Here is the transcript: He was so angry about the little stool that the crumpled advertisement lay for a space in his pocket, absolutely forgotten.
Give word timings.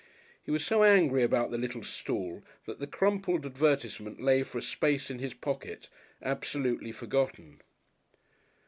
He 0.41 0.49
was 0.49 0.65
so 0.65 0.83
angry 0.83 1.21
about 1.21 1.51
the 1.51 1.59
little 1.59 1.83
stool 1.83 2.41
that 2.65 2.79
the 2.79 2.87
crumpled 2.87 3.45
advertisement 3.45 4.19
lay 4.19 4.41
for 4.41 4.57
a 4.57 4.61
space 4.63 5.11
in 5.11 5.19
his 5.19 5.35
pocket, 5.35 5.89
absolutely 6.23 6.91
forgotten. 6.91 7.61